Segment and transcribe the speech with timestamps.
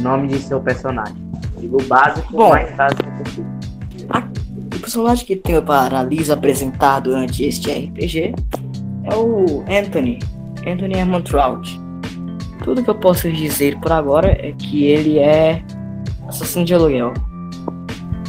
[0.00, 1.16] Nome de seu personagem.
[1.58, 2.50] Digo o básico, Bom.
[2.50, 3.58] mais básico possível.
[4.56, 8.34] O personagem que tenho para Liz apresentar durante este RPG
[9.04, 10.18] é o Anthony.
[10.66, 11.80] Anthony Hermantraut.
[12.64, 15.62] Tudo que eu posso dizer por agora é que ele é
[16.28, 17.12] assassino de aluguel.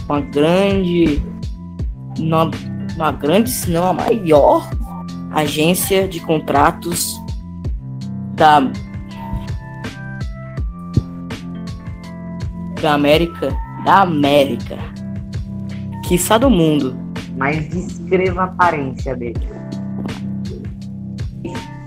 [0.07, 1.21] Uma grande.
[2.17, 2.49] Uma,
[2.95, 4.69] uma grande, se não a maior
[5.31, 7.13] agência de contratos
[8.33, 8.71] da.
[12.81, 13.55] Da América.
[13.83, 14.77] Da América.
[16.07, 16.95] Quiçá do mundo.
[17.37, 19.39] Mas descreva a aparência dele.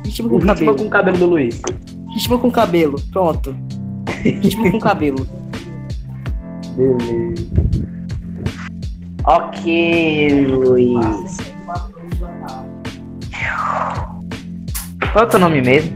[0.04, 0.76] Ritmo O com ritmo cabelo.
[0.76, 1.62] com o cabelo do Luiz.
[2.14, 3.00] Ritmo com cabelo.
[3.10, 3.56] Pronto.
[4.22, 5.26] Ritmo com cabelo.
[6.76, 7.46] Beleza.
[9.24, 11.36] Ok, Luiz.
[15.12, 15.92] Qual é o teu nome mesmo?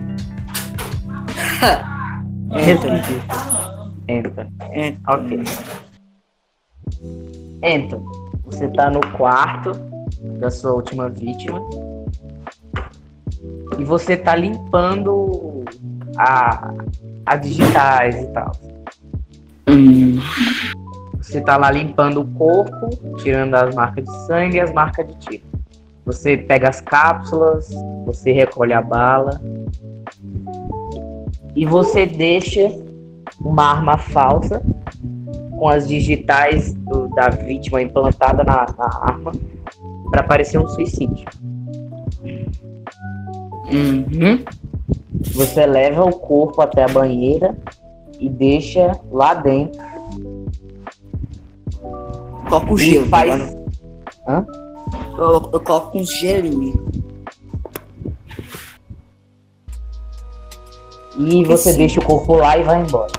[2.52, 3.55] Anthony.
[4.08, 4.46] Anton.
[4.70, 5.42] É, Ok.
[7.62, 8.04] Anton,
[8.44, 9.72] você tá no quarto
[10.38, 11.60] da sua última vítima.
[13.78, 15.64] E você tá limpando
[16.16, 16.72] a,
[17.26, 18.52] as digitais e tal.
[21.20, 25.14] Você tá lá limpando o corpo, tirando as marcas de sangue e as marcas de
[25.16, 25.44] tiro.
[26.04, 27.68] Você pega as cápsulas,
[28.06, 29.40] você recolhe a bala.
[31.56, 32.70] E você deixa
[33.40, 34.62] uma arma falsa
[35.58, 39.32] com as digitais do- da vítima implantada na, na arma
[40.10, 41.26] para parecer um suicídio.
[43.70, 44.44] uhum.
[45.34, 47.56] Você leva o corpo até a banheira
[48.20, 49.80] e deixa lá dentro.
[52.48, 53.06] Coloco um E gelo.
[53.06, 53.66] faz- ligado?
[54.28, 54.46] Hã?
[55.18, 56.95] Eu, eu coloco uns gelinhos.
[61.18, 61.78] E você Sim.
[61.78, 63.12] deixa o corpo lá e vai embora.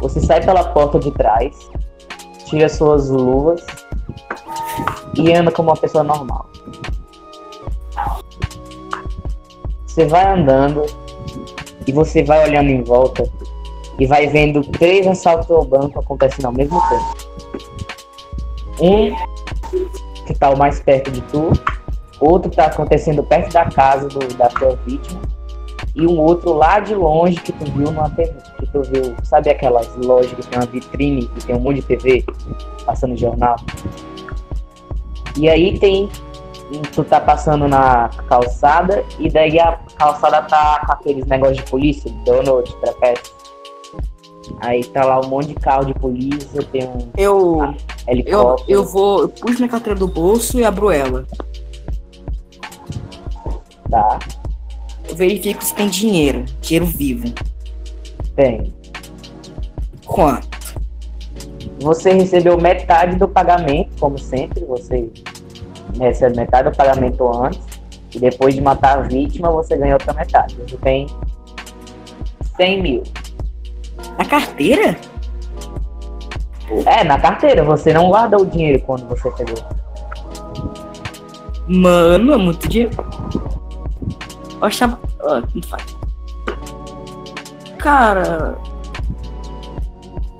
[0.00, 1.70] Você sai pela porta de trás,
[2.46, 3.64] tira suas luvas
[5.14, 6.46] e anda como uma pessoa normal.
[9.86, 10.84] Você vai andando
[11.86, 13.28] e você vai olhando em volta
[13.98, 17.16] e vai vendo três assaltos ao banco acontecendo ao mesmo tempo.
[18.80, 19.14] Um
[20.26, 21.52] que tá o mais perto de tu,
[22.20, 25.20] outro tá acontecendo perto da casa do- da tua vítima
[25.94, 29.50] e um outro lá de longe que tu viu numa TV, que tu viu, sabe
[29.50, 32.24] aquelas lojas que tem uma vitrine e tem um monte de TV
[32.86, 33.56] passando jornal?
[35.36, 36.08] E aí tem,
[36.92, 42.10] tu tá passando na calçada e daí a calçada tá com aqueles negócios de polícia,
[42.24, 43.42] Donald, trapézio.
[44.60, 47.74] Aí tá lá um monte de carro de polícia, tem um Eu, eu,
[48.08, 48.70] helicóptero.
[48.70, 49.20] eu vou.
[49.22, 51.24] Eu puxo minha carteira do bolso e abro ela.
[53.90, 54.18] Tá,
[55.12, 56.46] Eu verifico se tem dinheiro.
[56.62, 57.30] Dinheiro vivo.
[58.34, 58.72] tem.
[60.06, 60.48] Quanto?
[61.80, 65.10] Você recebeu metade do pagamento, como sempre, você
[66.00, 67.60] recebe metade do pagamento antes,
[68.14, 70.56] e depois de matar a vítima, você ganha outra metade.
[70.56, 71.06] Você tem
[72.56, 73.02] 100 mil.
[74.16, 74.96] Na carteira?
[76.86, 79.62] É, na carteira, você não guarda o dinheiro quando você pegou.
[81.68, 82.96] Mano, é muito dinheiro.
[84.62, 84.98] Eu achava.
[85.20, 85.96] Ah, não faz.
[87.78, 88.56] Cara.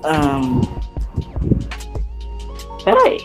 [0.05, 0.61] Ahn.
[2.85, 3.19] Pera aí.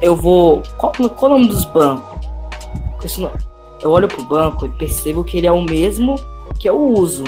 [0.00, 0.62] Eu vou.
[0.78, 2.10] Qual, qual o nome dos bancos?
[3.82, 6.14] Eu olho pro banco e percebo que ele é o mesmo
[6.58, 7.24] que eu uso.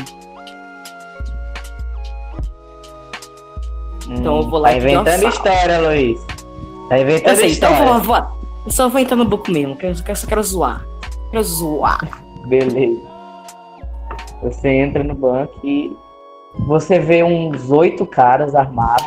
[4.08, 6.20] Então eu vou lá Tá e inventando história, Luiz.
[6.88, 7.84] Tá inventando Eu sei, então eu história.
[7.84, 8.16] vou, vou,
[8.66, 10.86] eu só vou entrar no banco mesmo, que eu só quero zoar.
[11.34, 11.98] Quero zoar.
[12.46, 13.00] Beleza.
[14.40, 15.92] Você entra no banco e
[16.68, 19.04] você vê uns oito caras armados.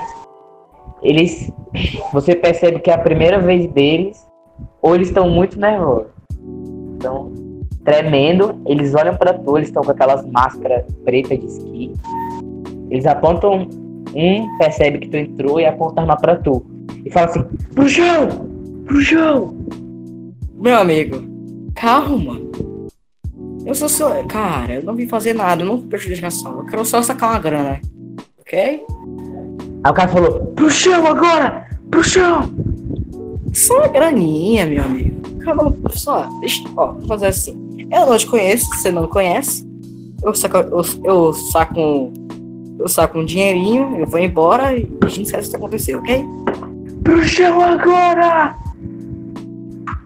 [1.02, 1.50] Eles.
[2.12, 4.28] Você percebe que é a primeira vez deles,
[4.82, 6.12] ou eles estão muito nervosos.
[6.96, 7.32] Estão
[7.86, 11.94] tremendo, eles olham pra tu, eles estão com aquelas máscaras pretas de esqui.
[12.90, 13.70] Eles apontam,
[14.14, 16.66] um percebe que tu entrou e aponta a arma pra tu.
[17.06, 17.44] E fala assim,
[17.74, 18.28] pro chão!
[18.86, 19.56] Pro chão!
[20.56, 21.37] Meu amigo,
[21.80, 22.42] calma.
[23.66, 24.10] Eu sou seu.
[24.26, 26.60] Cara, eu não vim fazer nada, eu não vou prejudicação.
[26.60, 27.82] Eu quero só sacar uma grana.
[28.40, 28.84] Ok?
[29.84, 31.68] Aí o cara falou, pro chão agora!
[31.92, 32.50] Pro chão!
[33.54, 35.22] Só uma graninha, meu amigo.
[35.40, 36.30] Calma, só.
[36.40, 36.64] Deixa.
[36.76, 37.88] Ó, vou fazer assim.
[37.92, 39.68] Eu não te conheço, você não me conhece.
[40.24, 42.14] Eu saco, eu, eu saco um.
[42.80, 46.24] Eu saco um dinheirinho, eu vou embora e a gente esquece o que aconteceu, ok?
[47.04, 48.56] Pro chão agora!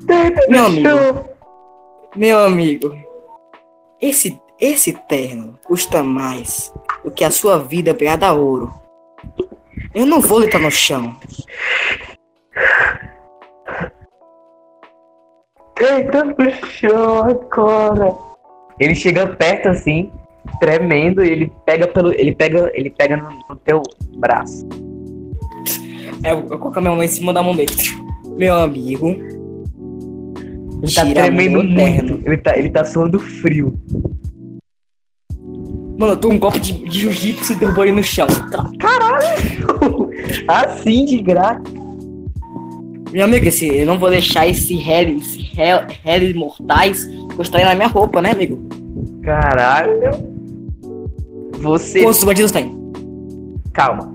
[0.05, 0.87] Deita Meu amigo.
[0.87, 1.30] chão!
[2.15, 2.93] Meu amigo,
[4.01, 6.73] esse, esse terno custa mais
[7.05, 8.73] do que a sua vida pegada a ouro.
[9.95, 11.15] Eu não vou deitar no chão.
[15.77, 18.13] Deita no chão agora.
[18.77, 20.11] Ele chega perto assim,
[20.59, 22.11] tremendo, e ele pega pelo.
[22.11, 22.69] Ele pega.
[22.73, 23.81] Ele pega no, no teu
[24.17, 24.67] braço.
[26.23, 27.71] É, eu coloco a minha mão em cima da mão dele.
[28.37, 29.30] Meu amigo.
[30.81, 32.21] Ele tá tira tremendo muito.
[32.25, 33.79] Ele tá, ele tá suando frio.
[35.97, 38.25] Mano, eu dou um golpe de, de jiu-jitsu e derrubo ele no chão.
[38.27, 38.67] Tá.
[40.47, 41.61] assim de graça.
[43.11, 45.51] Meu amigo, esse, eu não vou deixar esse Harry, esse
[46.03, 48.67] Harry mortais encostarem na minha roupa, né, amigo?
[49.21, 50.31] Caralho.
[51.59, 52.01] Você.
[52.01, 52.75] Quantos bandidos tem?
[53.73, 54.11] Calma.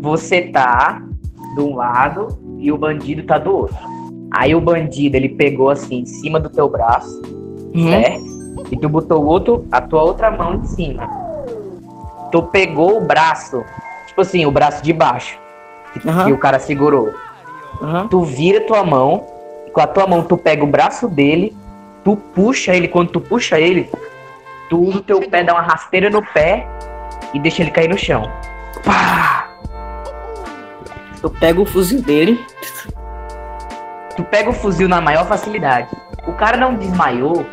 [0.00, 1.00] Você tá
[1.54, 2.26] de um lado
[2.58, 3.91] e o bandido tá do outro.
[4.34, 7.20] Aí o bandido ele pegou assim em cima do teu braço,
[7.74, 7.90] Uhum.
[7.90, 8.32] certo?
[8.70, 11.06] E tu botou outro, a tua outra mão em cima.
[12.30, 13.62] Tu pegou o braço,
[14.06, 15.38] tipo assim, o braço de baixo,
[15.92, 16.24] que, Aham.
[16.26, 17.10] que o cara segurou.
[17.82, 18.08] Aham.
[18.08, 19.26] Tu vira tua mão,
[19.66, 21.54] e com a tua mão tu pega o braço dele,
[22.02, 23.90] tu puxa ele, quando tu puxa ele,
[24.70, 26.66] tu o teu pé, dá uma rasteira no pé
[27.34, 28.30] e deixa ele cair no chão.
[28.84, 29.48] Pá!
[31.22, 32.40] Eu pego o fuzil dele.
[34.16, 35.88] Tu pega o fuzil na maior facilidade.
[36.26, 37.46] O cara não desmaiou,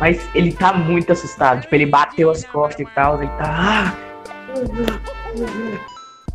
[0.00, 1.60] mas ele tá muito assustado.
[1.62, 3.44] Tipo, ele bateu as costas e tal, ele tá.
[3.44, 3.92] "Ah!"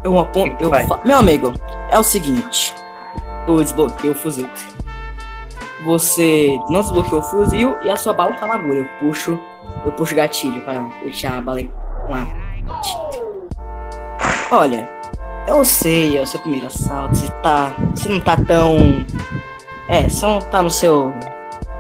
[0.04, 0.64] Eu aponto.
[0.64, 1.54] Eu fa- Meu amigo,
[1.90, 2.74] é o seguinte.
[3.48, 4.48] Eu desbloqueei o fuzil.
[5.84, 8.80] Você não desbloqueou o fuzil e a sua bala tá na agulha.
[8.80, 9.40] Eu puxo.
[9.86, 11.62] Eu puxo o gatilho para deixar a bala
[12.06, 12.28] com a.
[14.52, 14.88] Olha,
[15.48, 17.16] eu sei, é o seu primeiro assalto.
[17.16, 17.72] Você tá.
[17.96, 19.06] Você não tá tão.
[19.92, 21.14] É, você não tá no seu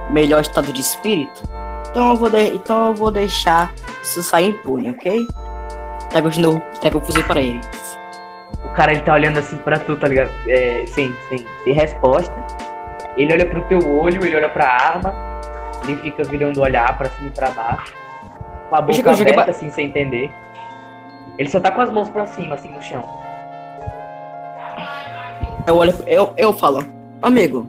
[0.09, 1.43] melhor estado de espírito.
[1.89, 3.73] Então eu vou, de- então eu vou deixar
[4.03, 5.25] isso sair impune, ok?
[6.11, 7.61] Pega de novo, pega o fuzil para ele.
[8.65, 10.29] O cara ele tá olhando assim pra tu, tá ligado?
[10.47, 12.33] É, sem, sem, sem resposta.
[13.17, 15.13] Ele olha pro teu olho, ele olha pra arma.
[15.83, 17.93] Ele fica virando olhar pra cima e pra baixo.
[18.69, 20.29] Com a boca aberta, assim, sem entender.
[21.37, 23.03] Ele só tá com as mãos pra cima, assim, no chão.
[25.65, 26.85] Eu olho, eu, eu falo,
[27.21, 27.67] amigo,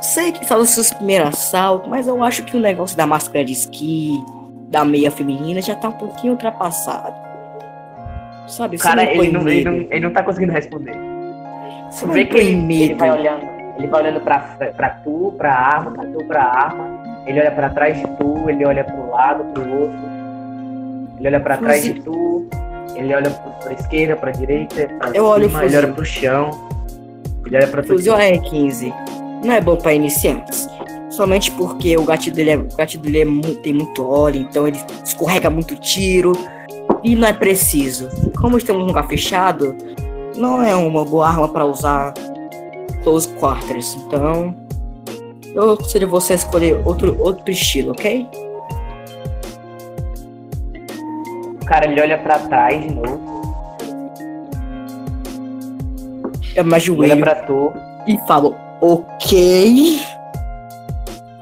[0.00, 3.44] sei que fala os seus primeiros assaltos, mas eu acho que o negócio da máscara
[3.44, 4.22] de esqui,
[4.68, 7.14] da meia feminina, já tá um pouquinho ultrapassado.
[8.46, 10.96] Sabe, O cara, ele não, ele, não, ele não tá conseguindo responder.
[11.90, 12.82] Você vê que ele, medo.
[12.82, 13.42] ele vai olhando,
[13.78, 14.38] ele vai olhando pra,
[14.76, 16.98] pra tu, pra arma, pra tu, pra arma.
[17.26, 19.98] Ele olha pra trás de tu, ele olha pro lado, pro outro.
[21.18, 22.46] Ele olha pra trás de tu,
[22.94, 25.82] ele olha pro- pra esquerda, pra direita, pra Eu olho cima, ele fuzil.
[25.84, 26.68] olha pro chão.
[27.44, 27.88] Ele olha pra tu.
[27.88, 28.94] Fuzil R15
[29.44, 30.68] não é bom pra iniciantes.
[31.10, 34.78] Somente porque o gatilho dele, é, o gatilho dele é tem muito óleo, então ele
[35.04, 36.32] escorrega muito tiro
[37.02, 38.08] e não é preciso.
[38.40, 39.74] Como estamos num lugar fechado,
[40.36, 42.14] não é uma boa arma para usar
[43.02, 43.94] close quarters.
[44.06, 44.54] Então,
[45.54, 48.26] eu aconselho você a escolher outro, outro estilo, ok?
[51.60, 53.28] O cara ele olha pra trás de novo,
[56.54, 57.72] Eu me olha ajoelho pra tu.
[58.06, 60.00] e falo, ok.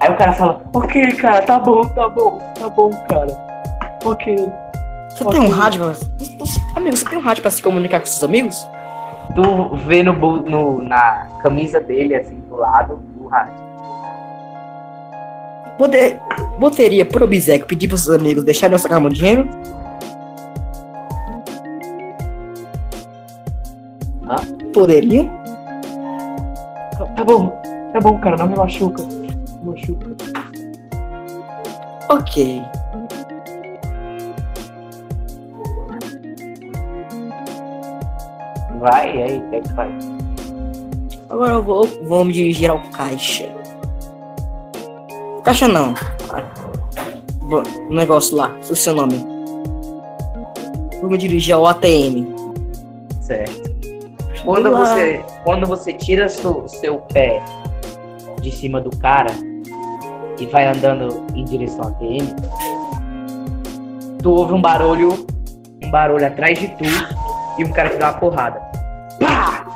[0.01, 3.47] Aí o cara fala, ok, cara, tá bom, tá bom, tá bom, cara.
[4.05, 4.37] Ok.
[5.11, 5.39] Você Ok.
[5.39, 5.83] tem um rádio.
[6.75, 8.69] Amigo, você tem um rádio pra se comunicar com seus amigos?
[9.35, 10.13] Tu vê no,
[10.43, 13.55] no, na camisa dele, assim, do lado, o rádio.
[15.79, 16.21] Poder,
[16.61, 19.49] poderia, por obséquio, pedir para seus amigos deixarem eu sacar meu dinheiro?
[24.29, 24.37] Hã?
[24.73, 25.31] Poderia?
[26.99, 27.51] Tá bom,
[27.93, 29.03] tá bom, cara, não me machuca.
[29.03, 30.07] Me machuca.
[32.09, 32.63] Ok.
[38.79, 39.93] Vai, aí, o que é que faz?
[41.29, 43.49] Agora eu vou, vou me dirigir ao caixa.
[45.43, 45.95] Caixa não.
[47.89, 49.19] O negócio lá, o seu nome.
[51.01, 52.27] Vou me dirigir ao ATM.
[53.21, 53.66] Certo.
[54.47, 54.79] Quando Olá.
[54.79, 57.43] você, quando você tira seu, seu pé
[58.41, 59.33] de cima do cara
[60.39, 62.33] e vai andando em direção ao ATM,
[64.23, 65.27] tu ouve um barulho,
[65.83, 66.85] um barulho atrás de tu
[67.59, 68.61] e um cara te dá uma porrada.
[69.19, 69.67] Pá!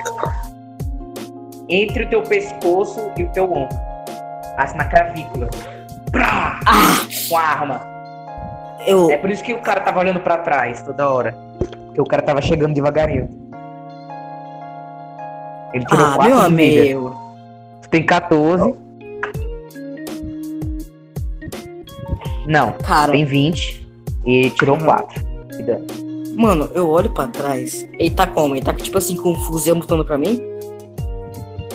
[1.68, 3.76] Entre o teu pescoço e o teu ombro.
[4.56, 5.48] Assim na clavícula.
[6.12, 6.60] Pá!
[6.64, 7.08] Ah!
[7.28, 7.80] Com a arma.
[8.86, 9.10] Eu.
[9.10, 11.34] É por isso que o cara tava olhando pra trás toda hora.
[11.86, 13.49] Porque o cara tava chegando devagarinho.
[15.72, 17.16] Ele tirou Ah, 4 meu amigo.
[17.82, 18.74] Tu tem 14.
[22.46, 23.86] Não, Cara, tem 20
[24.26, 24.84] e tirou Uhum.
[24.84, 25.22] 4.
[26.36, 27.86] mano, eu olho pra trás.
[27.98, 28.54] Ele tá como?
[28.56, 30.40] Ele tá tipo assim com um fuzil apontando pra mim?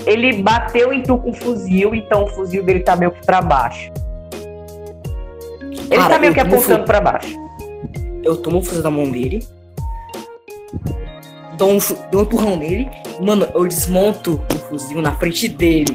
[0.06, 3.42] Ele bateu em tu com o fuzil, então o fuzil dele tá meio que pra
[3.42, 3.92] baixo.
[5.90, 7.36] Ele Cara, tá meio que apontando fu- pra baixo.
[8.24, 9.46] Eu tomo o fuzil da mão dele.
[11.58, 11.78] Dou um,
[12.12, 12.90] dou um empurrão nele.
[13.22, 15.94] Mano, eu desmonto o fuzil na frente dele.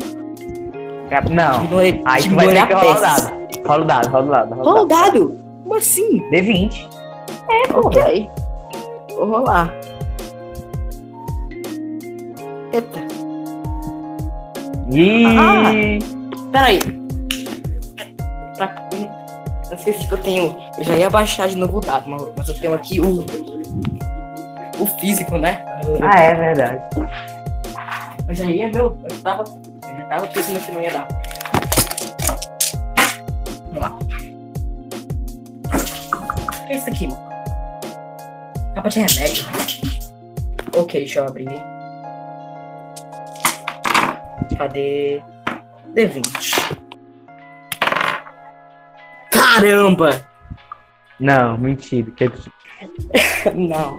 [1.30, 3.40] Não, Diminui ele- aí tu diminui vai ter a que rolar o dado.
[3.66, 4.54] Rola o dado, rola o dado.
[4.54, 5.38] Rola o Rola o dado.
[5.64, 6.30] Como assim?
[6.30, 6.88] D20.
[7.74, 8.30] Ok.
[9.16, 9.74] Vou rolar.
[12.72, 13.00] Eita.
[14.92, 15.98] Ih,
[16.52, 16.78] Peraí.
[18.56, 18.88] Pra...
[19.70, 20.56] Não sei se eu tenho.
[20.78, 23.24] Eu já ia baixar de novo o dado, mas- mas eu tenho aqui o.
[24.80, 25.64] O físico, né?
[26.02, 26.82] Ah, é verdade.
[28.30, 28.96] Já ia, meu.
[29.08, 29.44] Eu tava.
[29.44, 31.08] Eu já tava pensando que não ia dar.
[33.72, 33.98] Vamos lá.
[36.62, 37.30] O que é isso aqui, mano?
[38.74, 39.44] Capa de remédio.
[40.76, 41.48] Ok, deixa eu abrir.
[44.56, 45.22] Cadê?
[45.94, 46.76] D20.
[49.30, 50.24] Caramba!
[51.18, 52.10] Não, mentira.
[52.12, 52.30] que-
[53.54, 53.98] Não,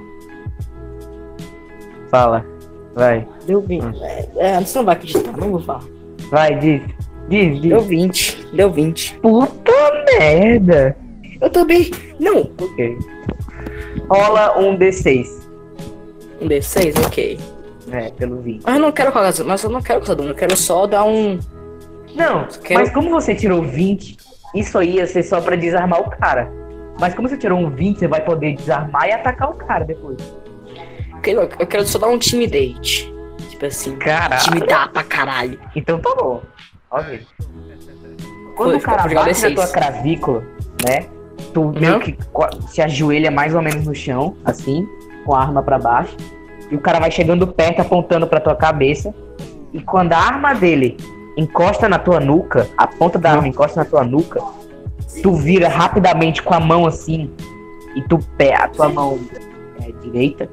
[2.12, 2.46] Fala.
[2.94, 3.25] Vai.
[3.48, 3.84] deu 20.
[4.03, 5.84] É, é, você não vai acreditar, não vou falar.
[6.30, 6.82] Vai, diz.
[7.30, 7.70] Diz, diz.
[7.70, 8.48] Deu 20.
[8.53, 9.15] Deu 20.
[9.20, 9.72] Puta
[10.20, 10.96] merda.
[11.39, 11.89] Eu também.
[12.20, 12.98] Não, Ok.
[14.10, 15.25] Rola um D6.
[16.41, 17.39] um D6, ok.
[17.91, 18.63] É, pelo 20.
[18.65, 21.39] Mas eu não quero causar, mas eu não quero causar eu quero só dar um.
[22.15, 24.18] Não, Quero- mas como você tirou 20,
[24.53, 26.51] isso aí ia ser só pra desarmar o cara.
[27.00, 30.18] Mas como você tirou um 20, você vai poder desarmar e atacar o cara depois.
[31.22, 33.13] Eu quero, eu quero só dar um intimidate.
[33.50, 34.42] Tipo assim, Caralho.
[34.42, 35.60] intimidar pra caralho.
[35.75, 36.42] Então tá bom.
[36.90, 37.22] Ok.
[38.56, 39.56] Quando Foi, o cara bate na D6.
[39.56, 40.44] tua cravícula,
[40.84, 41.06] né?
[41.54, 42.18] Tu meio que
[42.70, 44.88] se ajoelha mais ou menos no chão, assim,
[45.25, 46.16] com a arma pra baixo.
[46.72, 49.13] E o cara vai chegando perto, apontando pra tua cabeça.
[49.74, 50.98] E quando a arma dele
[51.38, 54.42] encosta na tua nuca, a ponta da arma encosta na tua nuca,
[55.22, 57.30] tu vira rapidamente com a mão assim.
[57.96, 59.20] E tu pega a tua mão
[59.82, 60.50] é, direita,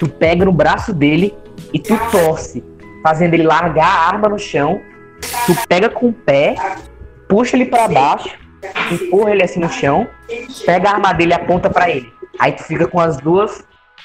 [0.00, 1.36] tu pega no braço dele
[1.74, 2.64] e tu torce,
[3.02, 4.80] fazendo ele largar a arma no chão.
[5.46, 6.54] Tu pega com o pé,
[7.28, 8.30] puxa ele pra baixo,
[8.90, 10.08] empurra ele assim no chão,
[10.64, 12.10] pega a arma dele e aponta pra ele.
[12.38, 13.62] Aí tu fica com as duas,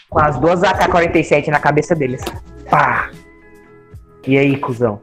[0.10, 2.16] com as duas AK-47 na cabeça dele.
[2.16, 2.38] assim.
[2.70, 3.10] Pá!
[4.28, 5.02] E aí, cuzão?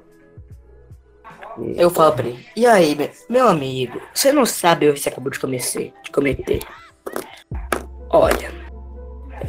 [1.74, 2.96] Eu falo pra ele, e aí,
[3.30, 5.94] meu, amigo, você não sabe o que você acabou de cometer.
[6.02, 6.60] De cometer.
[8.10, 8.61] Olha,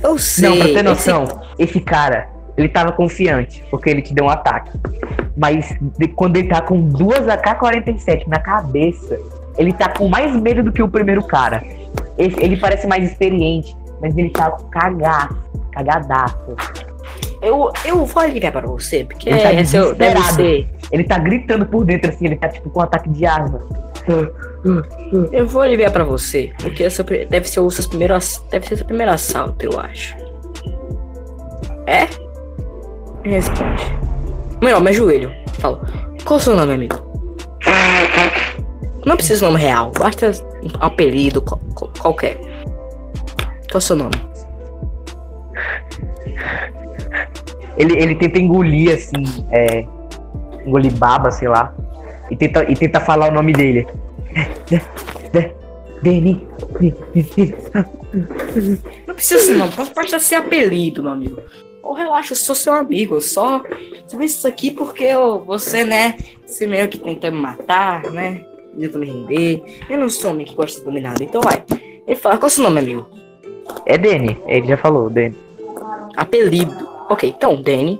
[0.01, 0.49] eu sei.
[0.49, 1.25] Não, pra ter noção,
[1.59, 4.71] esse cara, ele tava confiante, porque ele te deu um ataque.
[5.35, 9.19] Mas de- quando ele tá com duas AK-47 na cabeça,
[9.57, 11.63] ele tá com mais medo do que o primeiro cara.
[12.17, 15.37] Esse- ele parece mais experiente, mas ele tá cagado,
[15.71, 16.55] cagadaço.
[17.41, 20.35] Eu, eu vou aliviar pra você, porque Ele tá é seu, deve desesperado.
[20.35, 20.69] ser.
[20.91, 23.59] Ele tá gritando por dentro assim, ele tá tipo com um ataque de asma.
[25.31, 28.13] Eu vou aliviar pra você, porque essa deve ser o seu primeiro,
[28.49, 30.15] deve ser o seu primeiro assalto, eu acho.
[31.85, 32.05] É?
[33.25, 33.83] Me Responde.
[34.61, 35.31] Melhor, me ajoelho.
[35.59, 35.81] Falo,
[36.23, 36.95] qual o seu nome, amigo?
[39.05, 40.31] Não precisa de nome real, basta
[40.63, 42.37] um apelido qual- qual- qualquer.
[43.69, 44.13] Qual o seu nome?
[47.77, 49.85] Ele, ele tenta engolir assim, é,
[50.65, 51.73] engolir baba, sei lá,
[52.29, 53.85] e tenta, e tenta falar o nome dele.
[56.01, 56.47] Deni.
[59.07, 61.41] Não precisa ser nome, basta ser apelido, meu amigo.
[61.81, 63.61] Ou relaxa, eu sou seu amigo, eu só.
[64.05, 66.17] Você fez isso aqui porque eu, você, né?
[66.45, 68.45] Você meio que tentou me matar, né?
[68.77, 69.63] Tentou me render.
[69.89, 71.63] Eu não sou homem que gosta de dominado, então vai.
[72.05, 73.07] Ele fala, qual é o seu nome, amigo?
[73.85, 75.37] É Deni, ele já falou, Deni.
[76.15, 76.93] Apelido.
[77.09, 77.99] Ok, então, Danny.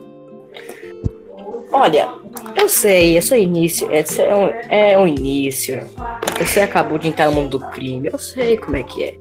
[1.73, 2.07] Olha,
[2.55, 3.91] eu sei, esse é o início.
[3.91, 5.89] Esse é um, é um início.
[6.37, 8.09] Você acabou de entrar no mundo do crime.
[8.13, 9.15] Eu sei como é que é.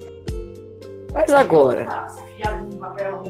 [1.14, 2.06] Mas agora.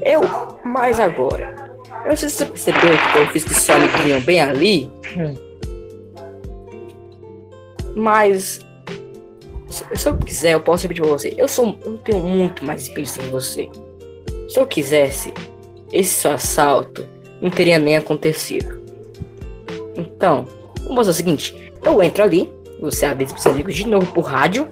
[0.02, 0.22] Eu,
[0.64, 1.72] mas agora.
[2.04, 4.90] Eu não sei se você percebeu que eu fiz que só me criam bem ali.
[7.94, 8.60] Mas.
[9.68, 11.32] Se, eu quiser, eu posso repetir pra você.
[11.38, 11.78] Eu sou.
[11.84, 13.70] Eu tenho muito mais experiência que você.
[14.48, 15.32] Se eu quisesse,
[15.92, 17.08] esse seu assalto
[17.40, 18.81] não teria nem acontecido.
[19.96, 20.46] Então,
[20.82, 24.68] vamos fazer o seguinte: eu entro ali, você avisa pros amigos de novo por rádio.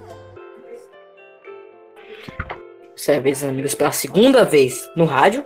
[2.95, 5.45] Você avisa os amigos pela segunda vez no rádio.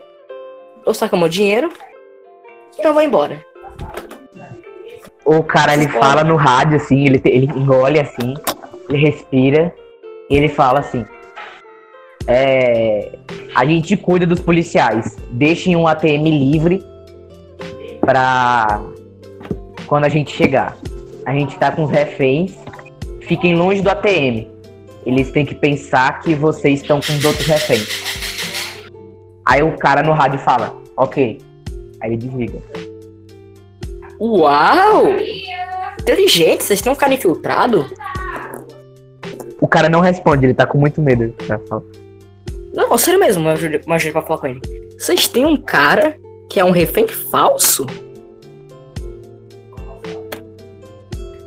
[0.85, 1.73] Eu saco meu dinheiro
[2.79, 3.45] e eu vou embora.
[5.25, 8.35] O cara, ele fala no rádio, assim, ele, ele engole, assim,
[8.89, 9.75] ele respira,
[10.29, 11.07] E ele fala assim:
[12.27, 13.19] é,
[13.55, 16.85] a gente cuida dos policiais, deixem um ATM livre
[18.01, 18.83] pra
[19.87, 20.77] quando a gente chegar.
[21.27, 22.53] A gente tá com os reféns,
[23.23, 24.47] fiquem longe do ATM.
[25.07, 28.05] Eles têm que pensar que vocês estão com os outros reféns.
[29.45, 31.41] Aí o cara no rádio fala: Ok.
[32.01, 32.59] Aí ele desliga.
[34.21, 35.07] Uau!
[36.01, 37.87] Inteligente, vocês estão ficando infiltrados?
[39.61, 41.35] O cara não responde, ele tá com muito medo.
[41.47, 41.59] Tá?
[42.73, 44.61] Não, sério mesmo, eu imagino pra falar com ele.
[44.99, 46.17] Vocês têm um cara
[46.49, 47.87] que é um refém falso?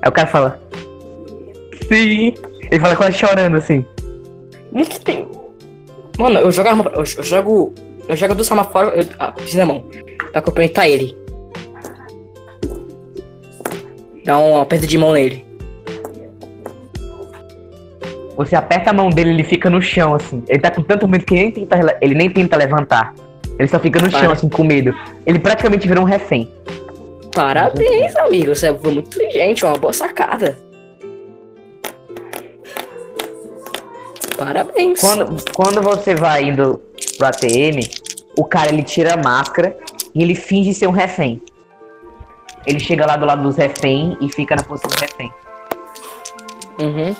[0.08, 0.60] Aí o cara fala.
[1.90, 2.34] Sim.
[2.72, 3.86] Ele fala quase chorando assim.
[4.72, 5.54] Muito tempo.
[6.18, 6.92] Mano, eu jogo arma.
[6.94, 7.74] Eu, eu jogo.
[8.08, 8.88] Eu jogo do fora.
[8.96, 9.84] Eu, ah, na mão.
[10.32, 11.16] Pra complementar ele.
[14.24, 15.46] Dá um aperto de mão nele.
[18.38, 20.42] Você aperta a mão dele, ele fica no chão, assim.
[20.48, 23.14] Ele tá com tanto medo que ele nem tenta, ele nem tenta levantar.
[23.60, 24.20] Ele só fica no Para.
[24.22, 24.94] chão, assim, com medo.
[25.26, 26.50] Ele praticamente virou um refém.
[27.34, 28.56] Parabéns, amigo.
[28.56, 30.58] Você foi muito inteligente, uma boa sacada.
[34.38, 35.00] Parabéns.
[35.00, 36.82] Quando, quando você vai indo
[37.18, 37.80] pro ATM,
[38.38, 39.76] o cara ele tira a máscara
[40.14, 41.42] e ele finge ser um refém.
[42.66, 45.32] Ele chega lá do lado dos refém e fica na posição do refém.
[46.80, 47.16] Uhum.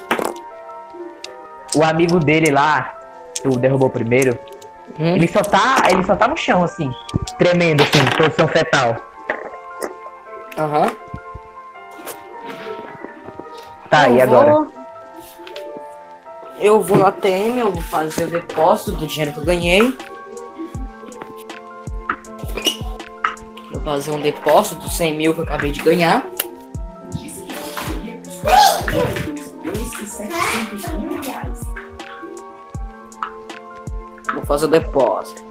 [1.76, 2.96] O amigo dele lá,
[3.42, 4.38] que o derrubou primeiro,
[5.00, 5.16] uhum.
[5.16, 5.88] ele só tá.
[5.90, 6.92] Ele só tá no chão, assim,
[7.38, 9.07] tremendo, assim, posição fetal.
[10.58, 10.84] Aham.
[10.84, 11.08] Uhum.
[13.90, 14.52] Tá, eu e agora?
[14.52, 14.78] Vou...
[16.60, 19.96] Eu vou na TM, eu vou fazer o depósito do dinheiro que eu ganhei.
[23.72, 26.26] Vou fazer um depósito dos 100 mil que eu acabei de ganhar.
[34.34, 35.44] Vou fazer o depósito.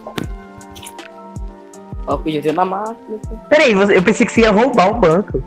[2.07, 3.19] Podia na máquina.
[3.49, 5.43] Peraí, eu pensei que você ia roubar o banco.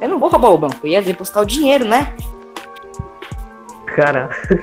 [0.00, 2.12] Eu não vou roubar o banco, eu ia depositar o dinheiro, né?
[3.86, 4.30] Cara.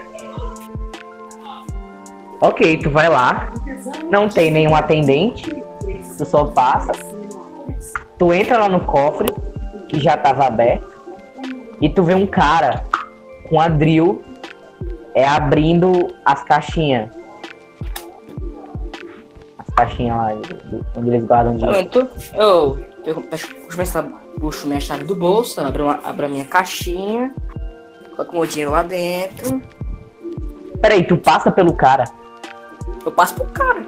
[2.39, 3.51] ok, tu vai lá.
[4.09, 5.63] Não tem nenhum atendente.
[6.17, 6.91] Tu só passa.
[8.17, 9.27] Tu entra lá no cofre,
[9.89, 10.89] que já tava aberto.
[11.81, 12.83] E tu vê um cara
[13.49, 14.23] com a drill
[15.13, 17.09] é abrindo as caixinhas
[19.85, 20.33] caixinha lá
[20.95, 21.89] onde eles guardam dinheiro.
[21.89, 23.15] Pronto, eu, eu
[23.69, 24.03] começo
[24.39, 27.33] puxo minha chave do bolso, abro, uma, abro a minha caixinha,
[28.15, 29.61] coloco meu dinheiro lá dentro.
[30.81, 32.05] Peraí, tu passa pelo cara?
[33.05, 33.85] Eu passo pelo cara.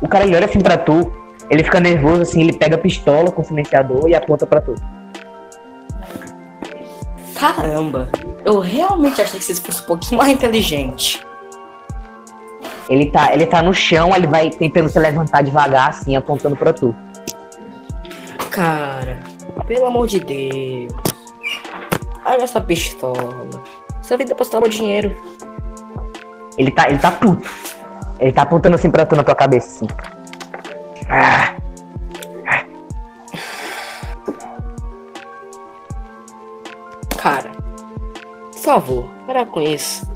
[0.00, 1.12] O cara ele olha assim pra tu,
[1.48, 4.74] ele fica nervoso assim, ele pega a pistola com o silenciador e aponta pra tu.
[7.38, 8.08] Caramba,
[8.44, 11.24] eu realmente achei que vocês fossem um pouquinho mais inteligente.
[12.92, 16.74] Ele tá, ele tá no chão, ele vai tentando se levantar devagar, assim, apontando pra
[16.74, 16.94] tu.
[18.50, 19.18] Cara,
[19.66, 20.92] pelo amor de Deus.
[22.22, 23.48] Olha essa pistola.
[24.02, 25.16] Você vai depositar meu dinheiro.
[26.58, 27.48] Ele tá, ele tá puto.
[28.20, 29.88] Ele tá apontando assim pra tu na tua cabeça, assim.
[31.08, 31.56] Ah.
[37.16, 37.50] Cara,
[38.52, 40.11] por favor, para com isso.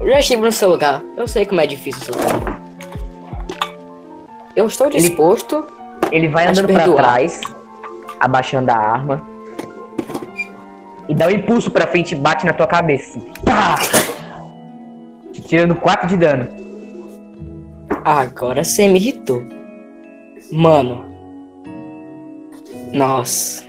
[0.00, 1.02] Eu já estive no seu lugar.
[1.16, 2.62] Eu sei como é difícil seu lugar.
[4.54, 5.64] Eu estou disposto.
[6.10, 7.40] Ele, ele vai andando para trás,
[8.20, 9.26] abaixando a arma.
[11.08, 13.18] E dá um impulso pra frente e bate na tua cabeça.
[13.44, 13.76] Pá!
[15.46, 16.48] Tirando 4 de dano.
[18.04, 19.42] Agora você me irritou.
[20.52, 21.04] Mano.
[22.92, 23.64] Nossa.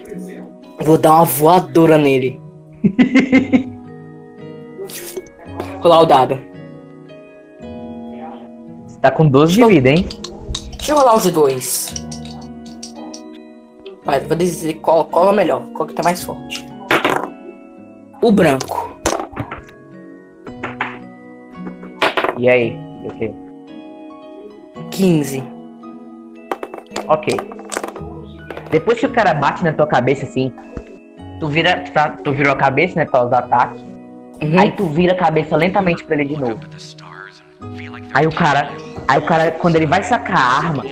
[0.82, 2.40] Vou dar uma voadora nele.
[5.80, 6.40] rolar o dado.
[8.88, 10.08] Você tá com 12 de vida, hein?
[10.78, 11.94] Deixa eu rolar os dois.
[14.04, 16.66] Vai, vou dizer qual, qual é melhor, qual que tá mais forte.
[18.22, 18.98] O branco.
[22.38, 22.78] E aí?
[23.06, 23.34] Okay.
[24.92, 25.44] 15.
[27.08, 27.38] Ok.
[28.72, 30.54] Depois que o cara bate na tua cabeça assim,
[31.40, 33.84] tu vira, tá, tu virou a cabeça, né, pra usar ataque.
[34.42, 34.60] Uhum.
[34.60, 36.60] Aí tu vira a cabeça lentamente pra ele de novo.
[38.14, 38.72] Aí o cara,
[39.08, 40.84] aí o cara, quando ele vai sacar a arma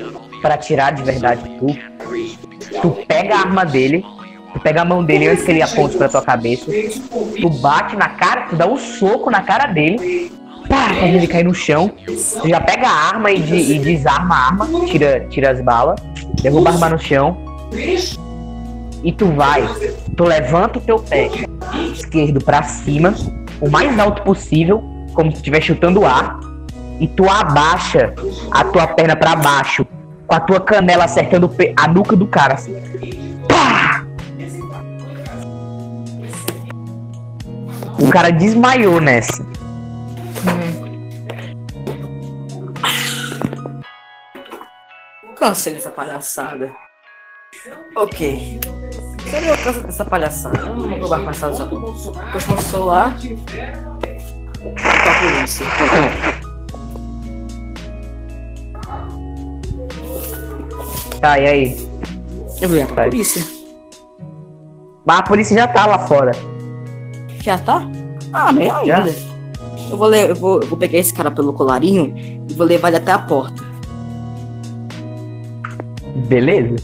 [0.41, 4.05] para atirar de verdade tu, tu pega a arma dele,
[4.53, 6.71] tu pega a mão dele antes que ele aponte pra tua cabeça,
[7.41, 10.31] tu bate na cara, tu dá um soco na cara dele,
[10.69, 14.35] pá, faz ele cair no chão, tu já pega a arma e, de, e desarma
[14.35, 15.99] a arma, tira, tira as balas,
[16.41, 17.37] derruba a arma no chão,
[19.03, 19.67] e tu vai,
[20.15, 21.29] tu levanta o teu pé
[21.91, 23.13] esquerdo para cima,
[23.61, 24.83] o mais alto possível,
[25.13, 26.39] como se estiver chutando ar,
[26.99, 28.13] e tu abaixa
[28.51, 29.85] a tua perna pra baixo,
[30.25, 32.75] com a tua canela acertando a nuca do cara, assim.
[33.47, 34.05] Pá!
[37.99, 39.45] O cara desmaiou nessa.
[45.35, 46.71] Cansei dessa palhaçada.
[47.95, 48.59] Ok.
[49.31, 50.57] Cadê eu canso dessa palhaçada?
[50.59, 53.17] Eu não vou passar o Puxa meu celular.
[54.75, 55.65] Pra polícia.
[61.19, 61.87] Tá, e aí?
[62.61, 63.43] Eu vou ligar pra polícia.
[65.05, 66.31] Mas a polícia já tá lá fora.
[67.41, 67.87] Já tá?
[68.33, 68.51] Ah,
[68.85, 68.97] Já?
[68.97, 69.15] ainda.
[69.89, 72.13] Eu vou, eu, vou, eu vou pegar esse cara pelo colarinho
[72.49, 73.63] e vou levar ele até a porta.
[76.27, 76.75] Beleza?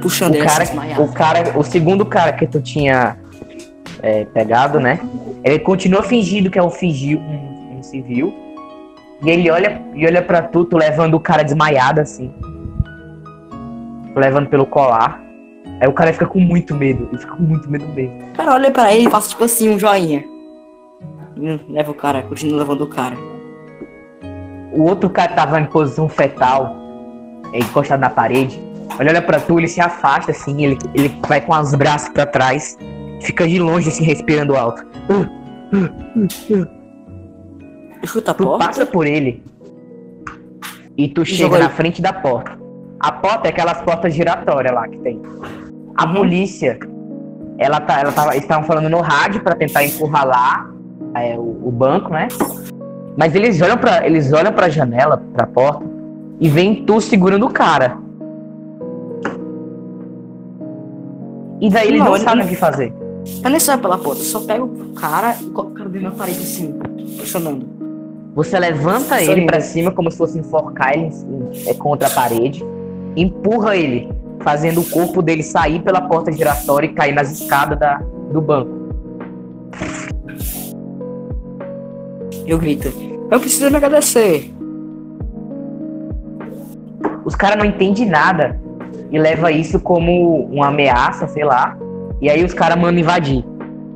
[0.00, 0.64] Puxando O cara,
[1.00, 3.16] o cara, o segundo cara que tu tinha
[4.02, 5.00] é, pegado, né?
[5.44, 8.34] Ele continua fingindo que é um fingir um, um civil.
[9.22, 12.32] E ele olha e olha para tu, tu levando o cara desmaiado assim.
[14.14, 15.20] Levando pelo colar.
[15.80, 17.08] Aí o cara fica com muito medo.
[17.10, 18.18] Ele fica com muito medo mesmo.
[18.34, 20.24] Cara, olha pra ele e faça tipo assim, um joinha.
[21.36, 23.16] Hum, Leva o cara, continua levando o cara.
[24.72, 26.76] O outro cara tava em posição fetal,
[27.52, 28.60] é, encostado na parede.
[28.98, 32.26] Ele olha pra tu, ele se afasta assim, ele, ele vai com os braços pra
[32.26, 32.76] trás,
[33.22, 34.84] fica de longe assim, respirando alto.
[38.04, 38.66] Chuta a Tu porta.
[38.66, 39.42] passa por ele
[40.96, 42.58] e tu chega na frente da porta.
[42.98, 45.20] A porta é aquelas portas giratórias lá que tem.
[45.96, 46.14] A Uhum.
[46.14, 46.78] polícia,
[47.58, 50.68] ela tá, ela tava, eles estavam falando no rádio pra tentar encurralar
[51.14, 52.28] é, o, o banco, né?
[53.16, 55.84] Mas eles olham para eles olham para janela, pra porta
[56.38, 57.96] e veem tu segurando o cara.
[61.60, 62.92] E daí eles Não, não ele- sabem o que fazer.
[63.44, 66.10] Eu nem saio pela porta, eu só pego o cara e coloco o cara dentro
[66.10, 66.72] da parede assim,
[67.16, 67.66] pressionando.
[68.34, 71.10] Você levanta Só ele pra cima como se fosse enforcar ele
[71.66, 72.64] é, contra a parede,
[73.16, 74.08] empurra ele,
[74.40, 78.00] fazendo o corpo dele sair pela porta giratória e cair nas escadas da,
[78.32, 78.70] do banco.
[82.46, 82.88] Eu grito,
[83.30, 84.52] eu preciso me agradecer.
[87.24, 88.58] Os caras não entendem nada
[89.10, 91.76] e leva isso como uma ameaça, sei lá.
[92.20, 93.44] E aí os caras mandam invadir.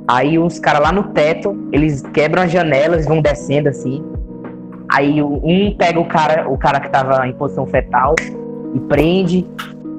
[0.09, 4.05] Aí os caras lá no teto, eles quebram as janelas, vão descendo assim.
[4.91, 8.15] Aí um pega o cara, o cara que tava em posição fetal
[8.75, 9.47] e prende.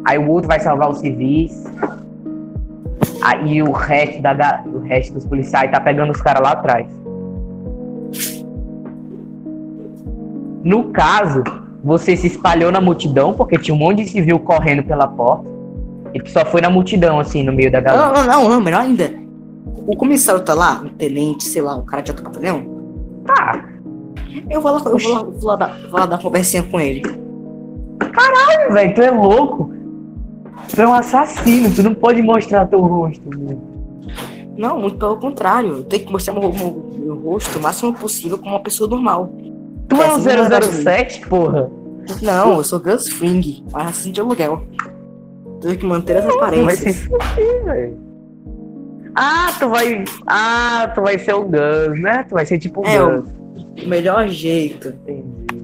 [0.05, 1.65] Aí o outro vai salvar os civis.
[3.23, 6.87] Aí o resto, da, o resto dos policiais tá pegando os caras lá atrás.
[10.63, 11.43] No caso,
[11.85, 15.45] você se espalhou na multidão, porque tinha um monte de civil correndo pela porta.
[16.15, 18.23] E tu só foi na multidão, assim, no meio da galera.
[18.23, 19.13] Não, não, não, melhor ainda.
[19.85, 22.65] O comissário tá lá, o tenente, sei lá, o cara de outro batalhão.
[23.23, 23.65] Tá,
[24.49, 26.79] Eu vou lá, eu vou lá, vou lá, dar, vou lá dar uma conversinha com
[26.79, 27.03] ele.
[28.73, 29.71] velho, tu é louco.
[30.73, 33.21] Tu é um assassino, tu não pode mostrar teu rosto.
[33.29, 33.61] meu.
[34.57, 35.69] Não, muito pelo contrário.
[35.69, 39.29] Eu tenho que mostrar meu, meu, meu rosto o máximo possível como uma pessoa normal.
[39.87, 41.71] Tu é um Essa não é 007, porra.
[42.21, 44.63] Não, eu sou Gus Fring, assassino de aluguel.
[45.61, 47.07] Tenho que manter as aparências.
[49.15, 50.03] Ah, tu vai.
[50.27, 52.23] Ah, tu vai ser o Gus, né?
[52.23, 53.29] Tu vai ser tipo o É, Gus.
[53.83, 55.63] O melhor jeito Entendi.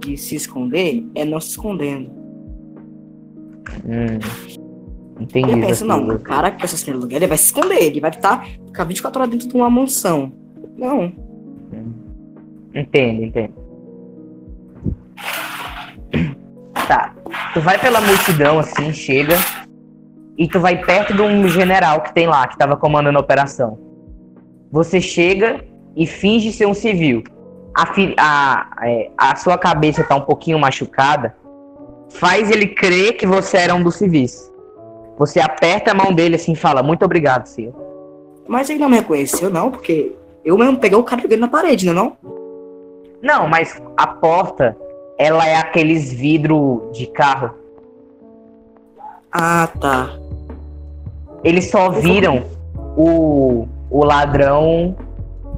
[0.00, 2.10] de se esconder é não se escondendo.
[3.84, 4.18] Hum.
[5.20, 5.52] Entendi.
[5.52, 8.10] Eu penso, não, o cara que é assassino aluguel, ele vai se esconder, ele vai
[8.10, 10.32] estar, ficar 24 horas dentro de uma mansão.
[10.76, 11.12] Não.
[12.76, 13.54] Entendo, entendo.
[16.86, 17.14] Tá.
[17.54, 19.34] Tu vai pela multidão, assim, chega.
[20.36, 23.78] E tu vai perto de um general que tem lá, que tava comandando a operação.
[24.70, 25.64] Você chega
[25.96, 27.24] e finge ser um civil.
[27.74, 31.34] A, a, é, a sua cabeça tá um pouquinho machucada.
[32.10, 34.52] Faz ele crer que você era um dos civis.
[35.18, 37.74] Você aperta a mão dele assim e fala, muito obrigado, senhor.
[38.46, 41.48] Mas ele não me reconheceu, não, porque eu mesmo peguei o cara e joguei na
[41.48, 42.16] parede, né não?
[43.26, 44.76] Não, mas a porta,
[45.18, 47.50] ela é aqueles vidro de carro.
[49.32, 50.16] Ah, tá.
[51.42, 52.44] Eles só viram
[52.96, 54.94] o, o ladrão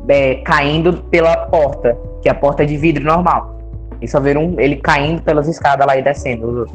[0.09, 3.61] é, caindo pela porta, que é a porta de vidro normal.
[4.01, 6.67] Eles só viram ele caindo pelas escadas lá e descendo.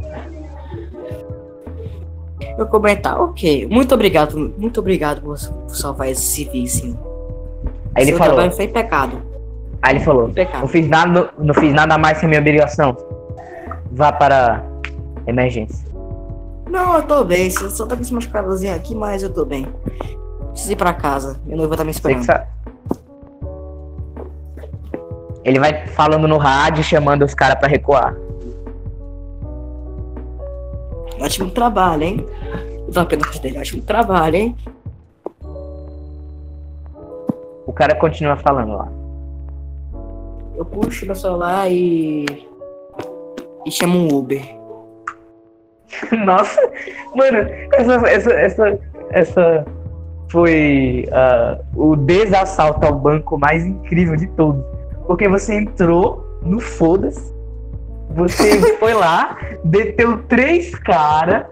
[2.56, 3.68] Eu comentar, ok.
[3.68, 6.96] Muito obrigado, muito obrigado por salvar esse civil, sim.
[7.96, 9.33] Aí ele Seu falou, trabalho foi pecado.
[9.84, 12.96] Aí ele falou, não fiz nada, não fiz nada mais que a minha obrigação.
[13.92, 14.64] Vá para
[15.28, 15.86] emergência.
[16.68, 17.52] Não, eu tô bem.
[17.52, 19.68] Só só tá com esse machucadozinho aqui, mas eu tô bem.
[20.52, 21.40] Preciso ir pra casa.
[21.46, 22.26] Meu noivo tá me esperando.
[25.44, 28.16] Ele vai falando no rádio, chamando os caras pra recuar.
[31.20, 32.26] Ótimo trabalho, hein?
[32.88, 34.56] Eu tava pensando dele, ótimo trabalho, hein?
[37.66, 39.03] O cara continua falando lá.
[40.56, 42.26] Eu puxo meu celular e.
[43.66, 44.42] e chamo um Uber.
[46.26, 46.62] Nossa,
[47.16, 47.38] mano,
[47.74, 48.80] essa, essa, essa,
[49.12, 49.66] essa
[50.30, 54.64] foi uh, o desassalto ao banco mais incrível de todos.
[55.08, 57.34] Porque você entrou no foda-se,
[58.12, 61.46] você foi lá, deteu três caras,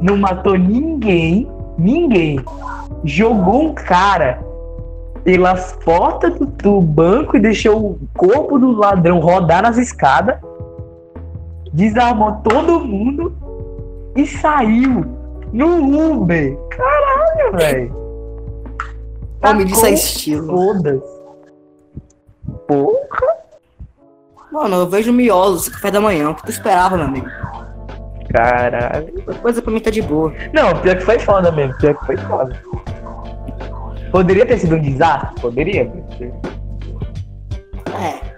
[0.00, 2.40] não matou ninguém, ninguém.
[3.04, 4.40] Jogou um cara
[5.24, 10.38] pelas portas do, do banco e deixou o corpo do ladrão rodar nas escadas
[11.72, 13.34] desarmou todo mundo
[14.14, 15.06] e saiu
[15.52, 16.56] no Uber.
[16.68, 18.02] Caralho, velho.
[19.42, 20.46] Homem, isso é estilo.
[20.54, 21.02] Todas.
[22.68, 23.42] Porra.
[24.52, 26.30] Mano, eu vejo miolos café da manhã.
[26.30, 27.26] O que tu esperava, meu amigo?
[28.30, 29.22] Caralho.
[29.40, 30.32] Coisa pra mim tá de boa.
[30.52, 31.76] Não, pior que foi foda mesmo.
[31.78, 32.62] Pior que foi foda.
[34.12, 35.40] Poderia ter sido um desastre?
[35.40, 35.90] Poderia.
[37.98, 38.32] É.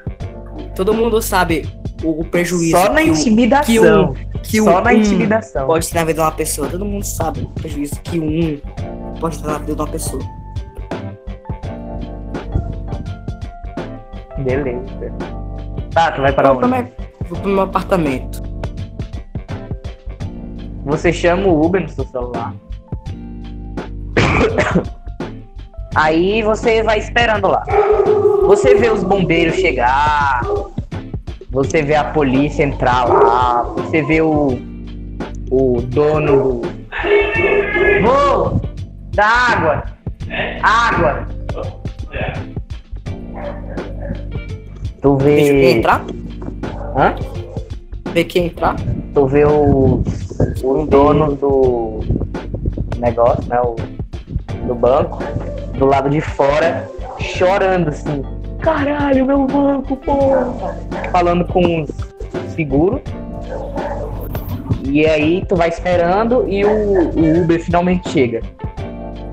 [0.75, 1.69] Todo mundo sabe
[2.03, 2.77] o, o prejuízo.
[2.79, 4.15] Só na que o- intimidação.
[4.43, 5.67] que o Só na um intimidação.
[5.67, 6.69] pode ter na vida de uma pessoa.
[6.69, 8.61] Todo mundo sabe o prejuízo que um
[9.21, 10.23] pode ter na vida de uma pessoa.
[14.39, 14.83] Beleza.
[15.93, 16.93] Tá, tu vai para pro onde?
[17.29, 18.43] vou pro meu apartamento.
[20.85, 22.55] Você chama o Uber no seu celular.
[25.95, 27.65] Aí você vai esperando lá.
[28.47, 30.43] Você vê os bombeiros chegar.
[31.51, 33.63] Você vê a polícia entrar lá.
[33.63, 34.59] Você vê o,
[35.51, 36.63] o dono do.
[38.03, 38.61] Vô!
[39.13, 39.85] Da água!
[40.63, 41.27] Água!
[45.01, 45.73] Tu eu vê.
[45.73, 46.05] entrar?
[46.97, 47.15] Hã?
[48.13, 48.75] Vê quem entrar?
[49.15, 50.03] Tu vê o,
[50.63, 52.01] o dono do
[52.99, 53.61] negócio, né?
[53.61, 53.77] O,
[54.65, 55.19] do banco,
[55.79, 58.23] do lado de fora, chorando assim.
[58.61, 60.77] Caralho, meu banco, porra!
[61.11, 61.91] Falando com os
[62.55, 63.03] seguros.
[64.85, 68.41] E aí tu vai esperando e o, o Uber finalmente chega.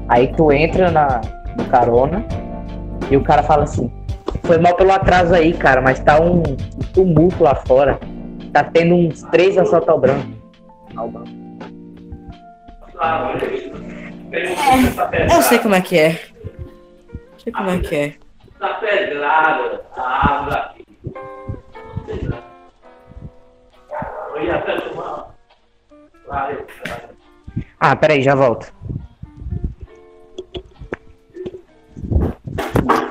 [0.08, 1.22] Aí tu entra na,
[1.58, 2.26] no carona
[3.10, 3.92] e o cara fala assim,
[4.44, 6.44] foi mal pelo atraso aí, cara, mas tá um
[6.94, 8.00] tumulto lá fora.
[8.52, 10.28] Tá tendo uns três assaltos ao branco.
[10.96, 11.30] Ao banco.
[14.32, 16.22] Eu sei como é que é.
[17.38, 18.16] Sei como é que é.
[18.58, 20.86] Tá pedrada, a água aqui.
[22.06, 22.44] Sei lá.
[24.34, 25.36] Eu ia até tomar.
[26.28, 27.10] Valeu, cara.
[27.78, 28.74] Ah, peraí, já volto.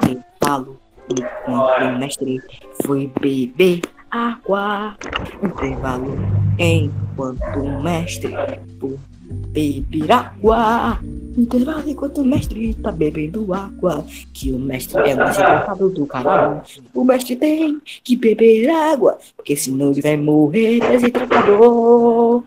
[0.09, 0.81] Intervalo
[1.11, 2.41] enquanto o mestre
[2.87, 4.97] foi beber água.
[5.43, 6.17] Intervalo
[6.59, 8.35] enquanto o mestre
[8.81, 8.99] foi
[9.31, 10.99] beber água.
[11.37, 14.05] Intervalo enquanto o mestre tá bebendo água.
[14.33, 16.63] Que o mestre é mais engraçado do caralho.
[16.95, 22.45] O mestre tem que beber água, porque senão ele vai morrer desidratado.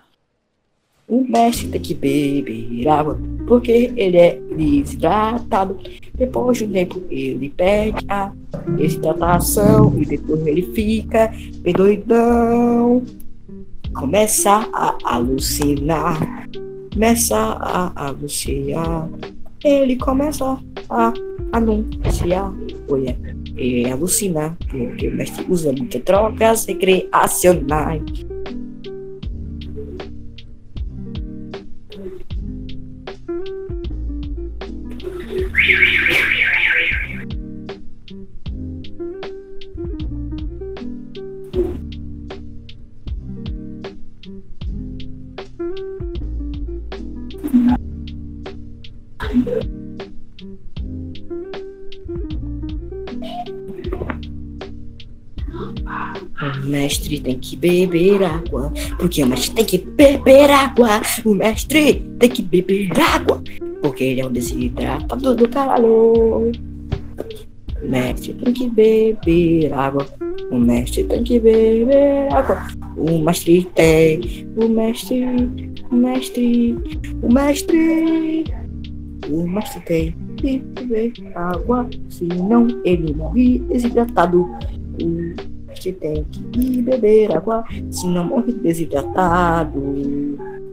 [1.08, 5.78] O mestre tem que beber água, porque ele é desidratado.
[6.16, 8.32] Depois de um tempo ele perde a
[8.78, 13.04] desidratação e depois ele fica bem doidão.
[13.94, 16.48] Começa a alucinar,
[16.94, 19.10] começa a alucinar.
[19.64, 20.58] Ele começa
[20.90, 21.14] a
[21.54, 22.54] anunciar,
[22.90, 23.18] olha,
[23.56, 28.02] ele alucina, porque o mestre usa muitas drogas recreacionais.
[57.64, 61.02] Beber água, porque o mestre tem que beber água.
[61.24, 63.42] O mestre tem que beber água,
[63.82, 66.52] porque ele é um desidratado do caralho.
[67.82, 70.06] O mestre tem que beber água.
[70.52, 72.68] O mestre tem que beber água.
[72.98, 75.24] O mestre tem, o mestre,
[75.90, 76.78] o mestre,
[77.22, 78.44] o mestre,
[79.30, 84.50] o mestre tem que beber água, senão ele morre desidratado.
[85.74, 89.82] Mestre tem que beber água, senão morre desidratado.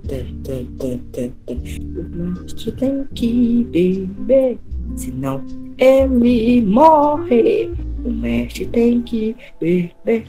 [0.07, 1.31] Tã.
[1.47, 4.59] O mestre tem que beber,
[4.97, 5.41] senão
[5.79, 7.71] ele morre
[8.05, 10.27] O mestre tem que beber.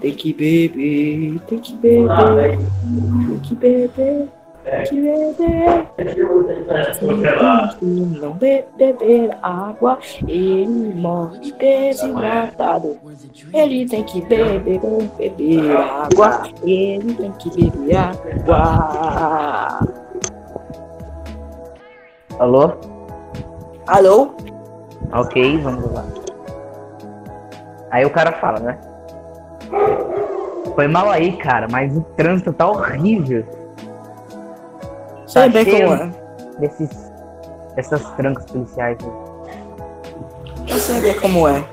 [0.00, 2.58] Tem que beber, tem que beber, tem que beber,
[3.28, 4.28] tem que beber.
[6.98, 7.04] Se
[8.20, 9.98] não be- beber água,
[10.28, 12.96] ele morre desidratado.
[13.52, 14.60] Ele tem que beber,
[15.18, 16.42] beber água.
[16.64, 19.80] Ele tem que beber água.
[22.38, 22.72] Alô?
[23.86, 24.34] Alô?
[25.12, 26.04] Ok, vamos lá.
[27.90, 28.78] Aí o cara fala, né?
[30.74, 33.44] Foi mal aí, cara, mas o trânsito tá horrível.
[35.32, 36.10] Sei bem cheio como é.
[36.58, 36.90] Desses,
[37.74, 38.98] dessas trancas policiais.
[39.02, 40.68] aí.
[40.68, 41.64] Eu sei bem como é.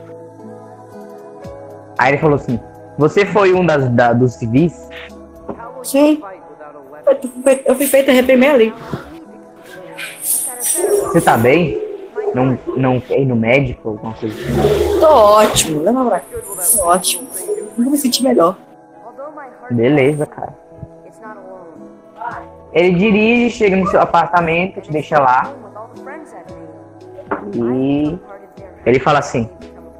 [1.98, 2.60] Aí ele falou assim:
[2.98, 4.88] Você foi um das, da- dos civis?
[5.84, 6.22] Sim.
[7.66, 8.74] Eu fui- feito a reprimir ali.
[10.22, 11.82] Você tá bem?
[12.34, 15.00] Não, não quer ir no médico, alguma coisa assim?
[15.00, 16.26] Tô ótimo, leva pra cá.
[16.78, 17.28] Tô ótimo.
[17.78, 18.56] Nunca me senti melhor.
[19.72, 20.54] Beleza, cara.
[22.72, 25.52] Ele dirige, chega no seu apartamento, te deixa lá.
[27.56, 28.20] E
[28.86, 29.50] ele fala assim: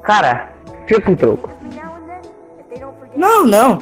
[0.02, 0.52] Cara,
[0.86, 1.50] fica com o troco.
[3.16, 3.78] Não, não.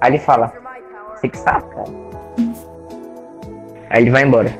[0.00, 0.52] Aí ele fala:
[1.14, 1.90] Você que sabe, cara.
[3.90, 4.50] Aí ele vai embora.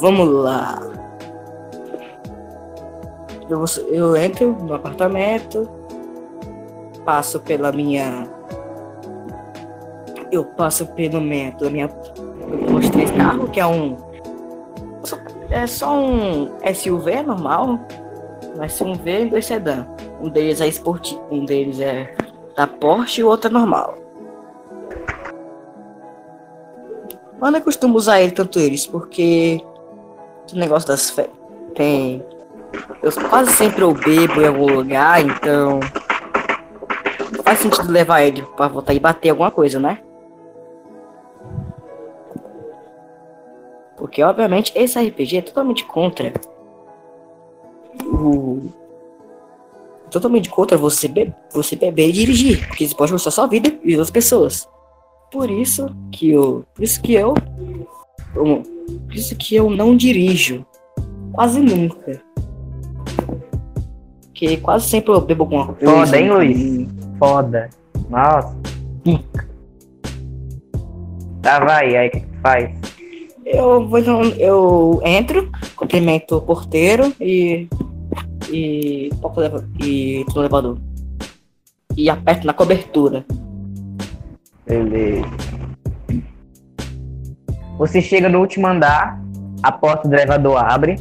[0.00, 0.91] Vamos lá.
[3.52, 5.68] Eu, eu entro no apartamento,
[7.04, 8.26] passo pela minha.
[10.30, 11.88] Eu passo pelo minha, pela minha.
[11.88, 13.96] Pelos três carros, que é um.
[15.50, 17.78] É só um SUV normal.
[18.56, 19.86] Um SUV e dois sedã.
[20.20, 22.14] Um deles é esportivo, um deles é
[22.56, 23.98] da Porsche e o outro é normal.
[27.40, 29.60] Mas não costumo usar ele tanto eles, porque
[30.52, 31.36] o negócio das férias
[31.74, 32.24] tem.
[33.02, 35.80] Eu quase sempre eu bebo em algum lugar, então.
[37.32, 39.98] Não faz sentido levar ele pra voltar e bater alguma coisa, né?
[43.96, 46.32] Porque, obviamente, esse RPG é totalmente contra
[48.04, 48.70] o.
[50.10, 52.66] Totalmente contra você, be você beber e dirigir.
[52.68, 54.68] Porque isso pode mostrar sua vida e das pessoas.
[55.30, 56.64] Por isso que eu.
[56.74, 57.34] Por isso que eu
[58.34, 60.64] por isso que eu não dirijo.
[61.32, 62.22] Quase nunca.
[64.32, 66.06] Porque quase sempre eu bebo alguma coisa.
[66.06, 66.88] Foda, hein, Luiz?
[67.18, 67.68] Foda.
[68.08, 68.56] Nossa,
[69.04, 69.46] pica.
[71.42, 72.70] Tá, vai, aí o que tu faz?
[73.44, 73.98] Eu vou
[74.38, 77.68] eu entro, cumprimento o porteiro e.
[78.50, 79.10] E.
[79.80, 80.78] E tô no elevador.
[81.94, 83.26] E aperto na cobertura.
[84.66, 85.26] Beleza.
[87.76, 89.20] Você chega no último andar,
[89.62, 90.96] a porta do elevador abre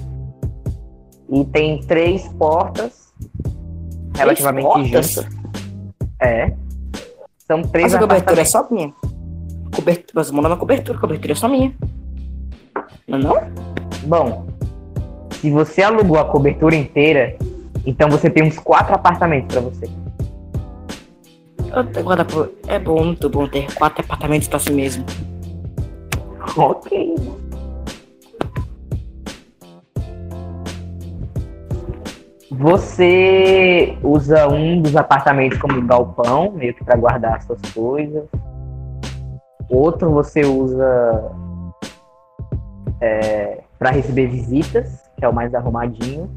[1.29, 2.90] e tem três portas
[4.15, 5.27] relativamente juntas.
[6.19, 6.53] É.
[7.37, 8.93] São três Mas a cobertura é só minha.
[9.73, 11.73] Cobertura, mas manda na cobertura, a cobertura é só minha.
[13.07, 13.35] Não é não?
[14.03, 14.47] Bom,
[15.31, 17.35] se você alugou a cobertura inteira,
[17.85, 19.89] então você tem uns quatro apartamentos pra você.
[22.67, 25.05] É bom, muito bom ter quatro apartamentos pra si mesmo.
[26.57, 27.15] Ok.
[32.61, 38.23] Você usa um dos apartamentos como galpão, meio que para guardar as suas coisas.
[39.67, 41.31] Outro você usa
[43.79, 46.29] para receber visitas, que é o mais arrumadinho.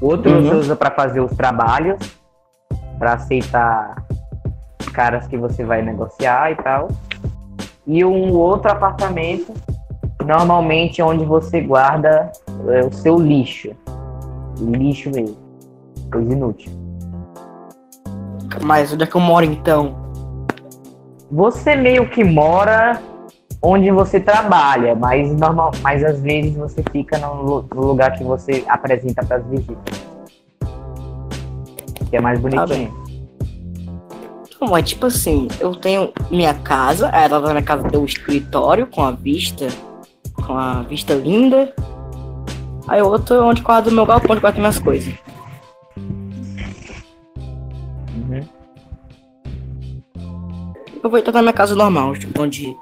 [0.00, 0.42] Outro Uhum.
[0.42, 1.98] você usa para fazer os trabalhos,
[2.96, 4.06] para aceitar
[4.94, 6.88] caras que você vai negociar e tal.
[7.84, 9.52] E um outro apartamento
[10.24, 12.30] normalmente é onde você guarda
[12.68, 13.72] é, o seu lixo.
[14.60, 15.41] Lixo mesmo.
[16.12, 16.70] Coisa inútil.
[18.62, 19.96] Mas onde é que eu moro então?
[21.30, 23.00] Você meio que mora
[23.62, 28.64] onde você trabalha, mas normal, mas às vezes você fica no, no lugar que você
[28.68, 30.12] apresenta para as visitas.
[32.10, 33.02] Que é mais bonitinho.
[34.60, 38.04] Não, é tipo assim, eu tenho minha casa, aí lá na minha casa tem um
[38.04, 39.66] escritório com a vista,
[40.46, 41.72] com a vista linda.
[42.86, 45.14] Aí outro é onde guardo meu galpão, onde guardo minhas coisas.
[51.02, 52.76] Eu vou entrar na minha casa normal, onde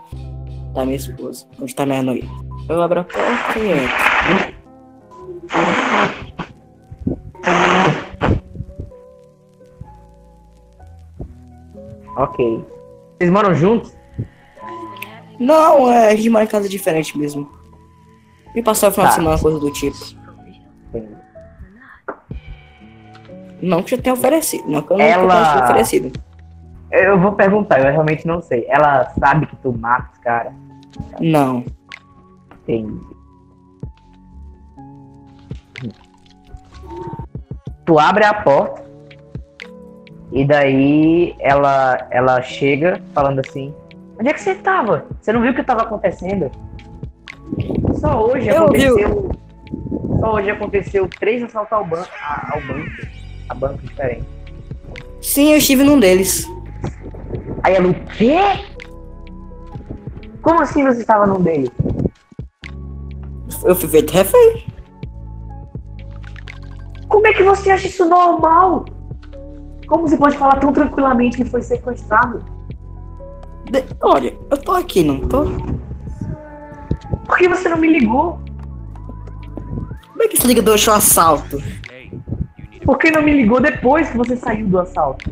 [0.75, 2.29] tá minha esposa, onde tá minha noiva.
[2.69, 4.61] Eu abro a porta e entro.
[12.17, 12.65] Ok.
[13.19, 13.97] Vocês moram juntos?
[15.39, 17.51] Não, é, a gente mora em casa diferente mesmo.
[18.55, 19.11] E passar o final Tá.
[19.11, 19.97] de semana, coisa do tipo.
[23.63, 24.65] Não que já tenha oferecido.
[24.69, 26.13] Não que eu não Ela- tenha oferecido.
[26.91, 28.65] Eu vou perguntar, eu realmente não sei.
[28.69, 30.53] Ela sabe que tu mata os caras?
[31.21, 31.65] Não.
[32.67, 33.01] Tem.
[37.85, 38.83] Tu abre a porta
[40.33, 43.75] e daí ela ela chega falando assim:
[44.19, 45.07] Onde é que você tava?
[45.21, 46.51] Você não viu o que tava acontecendo?
[47.95, 48.85] Só hoje Eu vi.
[48.87, 49.31] aconteceu.
[50.21, 52.91] Só hoje aconteceu três assaltos ao, ban a- ao banco.
[53.49, 54.25] A banco diferente.
[55.21, 56.47] Sim, eu estive num deles.
[57.63, 58.39] Aí ela, o quê?
[60.43, 61.71] Como assim você estava num deles?
[63.65, 64.67] Eu fui feito refém.
[67.09, 68.85] Como é que você acha isso normal?
[69.87, 72.43] Como você pode falar tão tranquilamente que foi sequestrado?
[73.71, 75.45] De- Olha, eu tô aqui, não tô?
[77.27, 78.41] Por que você não me ligou?
[80.13, 81.59] Como é que esse ligador achou assalto?
[82.85, 85.31] Por que não me ligou depois que você saiu do assalto?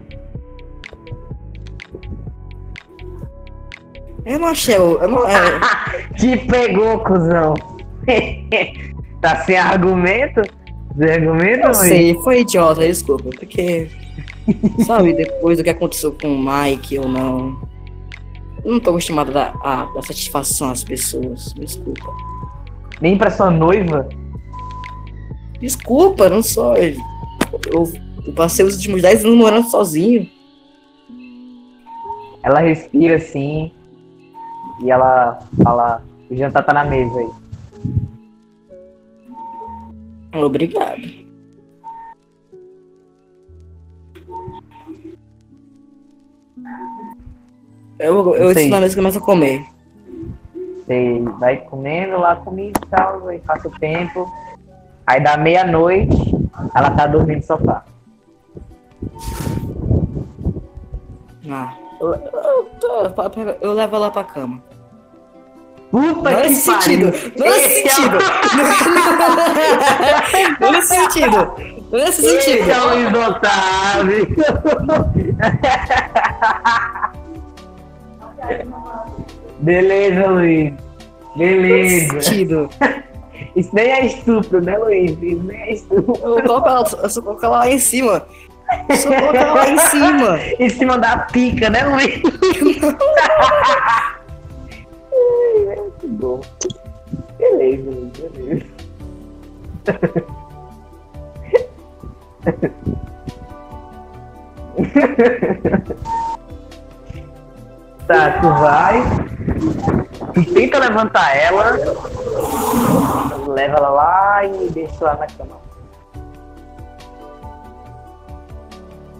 [4.28, 4.76] Eu não achei.
[4.76, 5.58] Eu, eu não, é,
[6.18, 7.54] Te pegou, cuzão.
[9.22, 10.42] tá sem argumento?
[10.98, 13.30] Sem argumento, não sei, foi idiota, desculpa.
[13.30, 13.88] Porque.
[14.86, 17.58] Sabe, depois do que aconteceu com o Mike ou não.
[18.62, 21.54] Eu não tô acostumado a dar, a dar satisfação às pessoas.
[21.54, 22.14] Desculpa.
[23.00, 24.08] Nem pra sua noiva?
[25.58, 26.76] Desculpa, não sou.
[26.76, 26.96] Eu,
[28.26, 30.28] eu passei os últimos 10 anos morando sozinho.
[32.42, 33.72] Ela respira assim
[34.80, 37.30] e ela fala: O jantar tá na mesa aí.
[40.42, 41.02] Obrigado.
[47.98, 49.64] Eu, eu estou na mesa começo a comer.
[50.86, 54.32] Você vai comendo lá comida e tal, aí passa o tempo.
[55.06, 56.16] Aí dá meia-noite,
[56.74, 57.84] ela tá dormindo no sofá.
[61.50, 64.62] Ah, eu, eu, tô- eu levo ela pra cama.
[65.90, 67.12] Puta Não que nesse sentido.
[67.12, 67.32] pariu!
[67.36, 68.18] Não nesse Esse é sentido.
[70.60, 71.36] Não nesse sentido.
[71.90, 72.70] Não nesse Esse sentido.
[72.70, 72.88] é o.
[79.60, 80.72] Beleza, Luiz.
[81.36, 82.20] Nesse Beleza.
[82.20, 82.70] sentido.
[83.56, 85.10] Isso nem é estupro, né, Luiz?
[85.22, 86.14] Isso nem é estupro.
[86.22, 88.26] Eu coloco ela, eu só coloco ela lá em cima.
[88.88, 90.38] Eu só coloco ela lá em cima.
[90.58, 92.20] Em cima da pica, né, Luiz?
[96.18, 96.40] Bom.
[97.38, 98.66] Beleza, beleza.
[108.08, 109.02] Tá, tu vai.
[110.32, 111.76] Tu tenta levantar ela.
[113.48, 115.58] Leva ela lá e deixa lá na cama.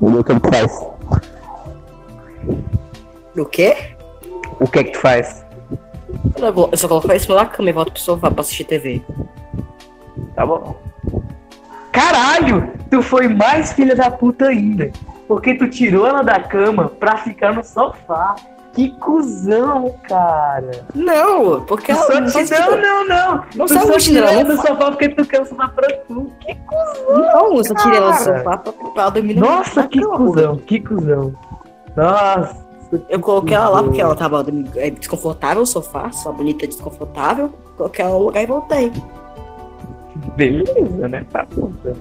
[0.00, 0.86] O que tu faz?
[3.36, 3.94] O quê?
[4.58, 5.44] O que é que tu faz?
[6.36, 9.02] Eu, eu só coloco cima da cama e volto pro sofá pra assistir TV.
[10.34, 10.76] Tá bom.
[11.92, 12.70] Caralho!
[12.90, 14.90] Tu foi mais filha da puta ainda.
[15.26, 18.34] Porque tu tirou ela da cama pra ficar no sofá.
[18.72, 20.84] Que cuzão, cara.
[20.94, 23.44] Não, porque Tu ela só não, não, não, não.
[23.56, 26.30] Não tu só tirou ela do sofá porque tu quer o sofá pra tu.
[26.40, 27.18] Que cuzão.
[27.18, 30.16] não, eu só tirei ela do sofá pra, pra dormir na- Nossa, na que cama.
[30.16, 31.32] cuzão, que cuzão.
[31.96, 32.67] Nossa.
[33.08, 37.52] Eu coloquei ela lá porque ela tava dormindo- é, desconfortável no sofá, só bonita desconfortável.
[37.76, 38.92] Coloquei ela no lugar e voltei.
[40.36, 41.24] Beleza, né?
[41.30, 41.94] Tá puta.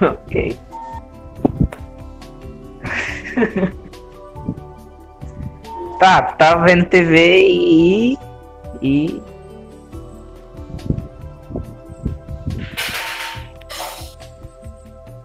[0.00, 0.56] Ok.
[5.98, 8.18] tá, tava vendo TV e.
[8.80, 9.20] E.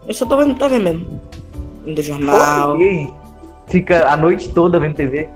[0.08, 1.22] Eu só tô vendo TV mesmo.
[1.84, 2.78] Vendo jornal.
[2.80, 3.14] E aí?
[3.68, 5.30] Fica a noite toda vendo TV.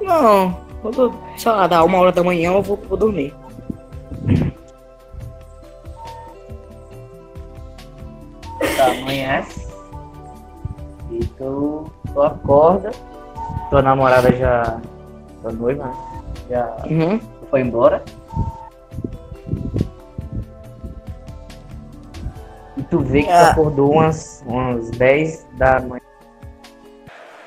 [0.00, 3.34] Não, quando, sei lá, dá uma hora da manhã eu vou, vou dormir.
[8.76, 9.66] Tá, amanhece.
[11.10, 12.90] E tu, tu acorda.
[13.70, 14.80] Tua namorada já.
[15.42, 15.94] Tua noiva, né?
[16.50, 17.20] Já Uhum.
[17.50, 18.02] foi embora.
[22.76, 23.50] E tu vê que tu Ah.
[23.50, 26.00] acordou umas, umas 10 da manhã.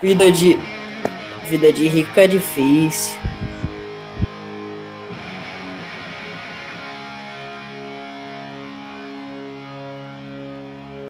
[0.01, 0.59] Vida de.
[1.49, 3.19] Vida de rico é difícil.